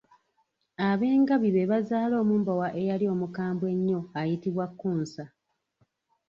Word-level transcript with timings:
Ab'engabi 0.89 1.49
be 1.55 1.69
bazaala 1.71 2.13
omumbowa 2.23 2.67
eyali 2.79 3.05
omukambwe 3.13 3.67
ennyo 3.75 3.99
ayitibwa 4.19 4.65
Kkunsa. 4.69 5.25